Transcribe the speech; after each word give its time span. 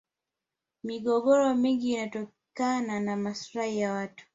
migogoro 0.83 1.55
mingi 1.55 1.89
inatokana 1.91 2.99
na 2.99 3.17
maslahi 3.17 3.79
ya 3.79 3.93
watu 3.93 4.25